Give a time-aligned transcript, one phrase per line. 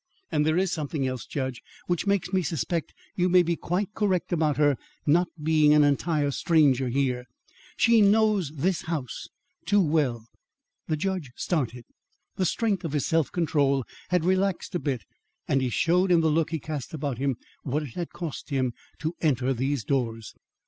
[0.31, 4.33] And there is something else, judge, which makes me suspect you may be quite correct
[4.33, 7.25] about her not being an entire stranger here.
[7.77, 9.27] She knows this house
[9.67, 10.25] too well."
[10.87, 11.85] The judge started.
[12.35, 15.03] The strength of his self control had relaxed a bit,
[15.47, 18.73] and he showed in the look he cast about him what it had cost him
[19.01, 20.33] to enter these doors.